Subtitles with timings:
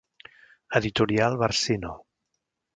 [0.79, 1.93] Editorial Barcino.